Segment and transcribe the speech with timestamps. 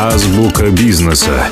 [0.00, 1.48] Азбука бизнеса.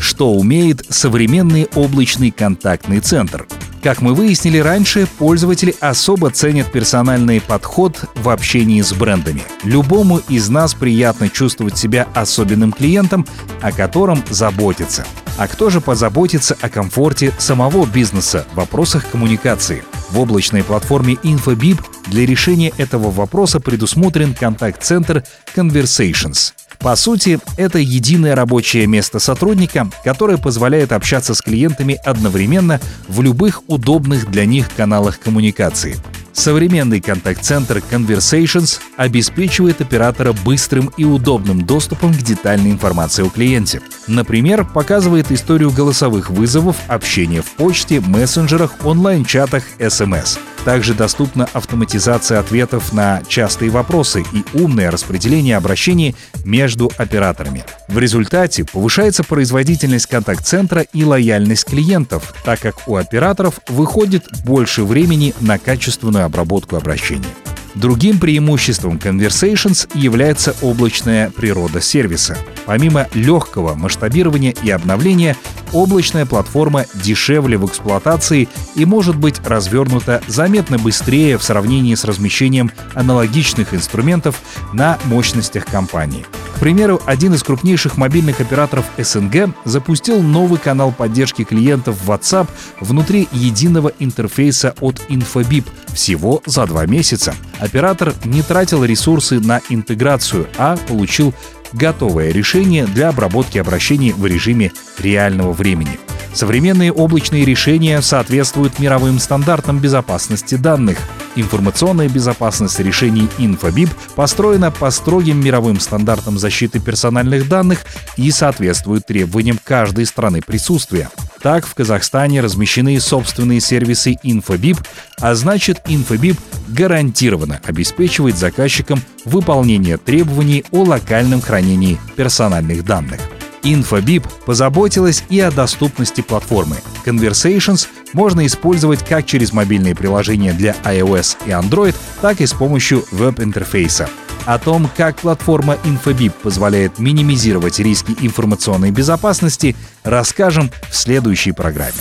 [0.00, 3.46] Что умеет современный облачный контактный центр?
[3.80, 9.44] Как мы выяснили раньше, пользователи особо ценят персональный подход в общении с брендами.
[9.62, 13.24] Любому из нас приятно чувствовать себя особенным клиентом,
[13.62, 15.06] о котором заботится.
[15.36, 19.84] А кто же позаботится о комфорте самого бизнеса в вопросах коммуникации?
[20.10, 26.52] В облачной платформе InfoBip для решения этого вопроса предусмотрен контакт-центр Conversations.
[26.78, 33.62] По сути, это единое рабочее место сотрудника, которое позволяет общаться с клиентами одновременно в любых
[33.66, 35.96] удобных для них каналах коммуникации.
[36.38, 43.82] Современный контакт-центр Conversations обеспечивает оператора быстрым и удобным доступом к детальной информации о клиенте.
[44.06, 50.38] Например, показывает историю голосовых вызовов, общения в почте, мессенджерах, онлайн-чатах, СМС.
[50.64, 57.64] Также доступна автоматизация ответов на частые вопросы и умное распределение обращений между операторами.
[57.88, 65.34] В результате повышается производительность контакт-центра и лояльность клиентов, так как у операторов выходит больше времени
[65.40, 67.28] на качественную обработку обращений.
[67.74, 72.36] Другим преимуществом Conversations является облачная природа сервиса.
[72.66, 75.36] Помимо легкого масштабирования и обновления,
[75.72, 82.70] облачная платформа дешевле в эксплуатации и может быть развернута заметно быстрее в сравнении с размещением
[82.94, 84.40] аналогичных инструментов
[84.72, 86.26] на мощностях компании.
[86.58, 92.48] К примеру, один из крупнейших мобильных операторов СНГ запустил новый канал поддержки клиентов WhatsApp
[92.80, 97.36] внутри единого интерфейса от Infobip всего за два месяца.
[97.60, 101.32] Оператор не тратил ресурсы на интеграцию, а получил
[101.72, 105.98] готовое решение для обработки обращений в режиме реального времени.
[106.32, 110.98] Современные облачные решения соответствуют мировым стандартам безопасности данных.
[111.36, 117.80] Информационная безопасность решений InfoBip построена по строгим мировым стандартам защиты персональных данных
[118.16, 121.08] и соответствует требованиям каждой страны присутствия.
[121.42, 124.84] Так, в Казахстане размещены собственные сервисы InfoBip,
[125.20, 126.36] а значит, InfoBip
[126.68, 133.20] гарантированно обеспечивает заказчикам выполнение требований о локальном хранении персональных данных.
[133.62, 136.76] InfoBip позаботилась и о доступности платформы.
[137.04, 143.04] Conversations можно использовать как через мобильные приложения для iOS и Android, так и с помощью
[143.10, 144.08] веб-интерфейса.
[144.48, 151.92] О том, как платформа InfoBip позволяет минимизировать риски информационной безопасности, расскажем в следующей программе.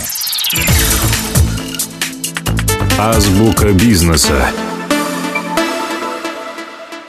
[2.98, 4.50] Азбука бизнеса.